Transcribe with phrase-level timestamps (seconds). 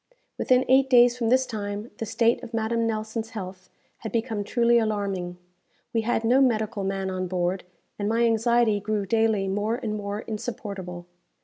[0.39, 4.79] Within eight days from this time the state of Madame Nelson's health had become truly
[4.79, 5.37] alarming.
[5.93, 7.65] We had no medical man on board,
[7.99, 11.05] and my anxiety grew daily more and more insupportable.